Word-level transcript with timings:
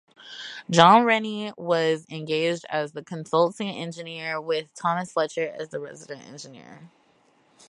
John 0.71 1.03
Rennie 1.05 1.53
was 1.59 2.07
engaged 2.09 2.65
as 2.69 2.91
the 2.93 3.03
consulting 3.03 3.69
engineer, 3.69 4.41
with 4.41 4.73
Thomas 4.73 5.11
Fletcher 5.11 5.53
as 5.59 5.73
resident 5.73 6.23
engineer. 6.23 6.89